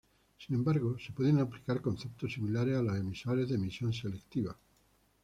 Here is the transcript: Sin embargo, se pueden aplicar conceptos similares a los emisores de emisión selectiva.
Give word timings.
Sin 0.35 0.55
embargo, 0.55 0.97
se 0.97 1.11
pueden 1.11 1.37
aplicar 1.37 1.79
conceptos 1.79 2.33
similares 2.33 2.75
a 2.75 2.81
los 2.81 2.97
emisores 2.97 3.47
de 3.49 3.53
emisión 3.53 3.93
selectiva. 3.93 4.57